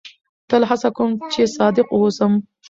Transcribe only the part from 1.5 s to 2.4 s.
صادق واوسم.